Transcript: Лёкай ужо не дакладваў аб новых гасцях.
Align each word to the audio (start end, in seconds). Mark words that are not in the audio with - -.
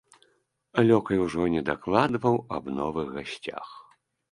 Лёкай 0.87 1.17
ужо 1.25 1.43
не 1.57 1.61
дакладваў 1.69 2.35
аб 2.59 2.65
новых 2.81 3.15
гасцях. 3.21 3.67